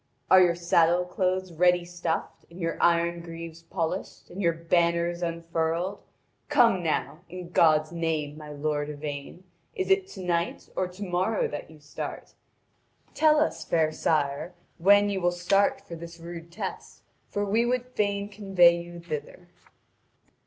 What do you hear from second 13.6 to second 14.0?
fair